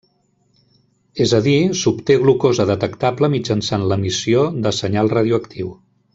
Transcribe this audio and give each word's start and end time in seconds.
És 1.25 1.33
a 1.39 1.41
dir, 1.47 1.57
s'obté 1.81 2.15
glucosa 2.23 2.67
detectable 2.71 3.29
mitjançant 3.35 3.87
l'emissió 3.93 4.47
de 4.67 4.73
senyal 4.81 5.13
radioactiu. 5.17 5.71